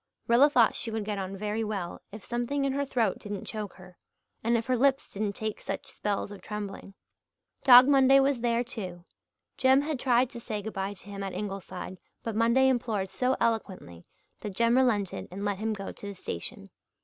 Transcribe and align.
Rilla 0.25 0.49
thought 0.49 0.73
she 0.73 0.89
would 0.89 1.05
get 1.05 1.19
on 1.19 1.37
very 1.37 1.63
well 1.63 2.01
if 2.11 2.23
something 2.23 2.65
in 2.65 2.73
her 2.73 2.85
throat 2.87 3.19
didn't 3.19 3.45
choke 3.45 3.73
her, 3.73 3.99
and 4.43 4.57
if 4.57 4.65
her 4.65 4.75
lips 4.75 5.13
didn't 5.13 5.33
take 5.35 5.61
such 5.61 5.91
spells 5.91 6.31
of 6.31 6.41
trembling. 6.41 6.95
Dog 7.63 7.87
Monday 7.87 8.19
was 8.19 8.41
there, 8.41 8.63
too. 8.63 9.03
Jem 9.57 9.81
had 9.83 9.99
tried 9.99 10.31
to 10.31 10.39
say 10.39 10.63
good 10.63 10.73
bye 10.73 10.95
to 10.95 11.05
him 11.05 11.21
at 11.21 11.33
Ingleside 11.33 11.99
but 12.23 12.35
Monday 12.35 12.67
implored 12.67 13.11
so 13.11 13.37
eloquently 13.39 14.03
that 14.39 14.55
Jem 14.55 14.75
relented 14.75 15.27
and 15.29 15.45
let 15.45 15.59
him 15.59 15.71
go 15.71 15.91
to 15.91 16.07
the 16.07 16.15
station. 16.15 16.71